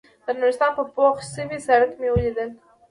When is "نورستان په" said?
0.39-0.83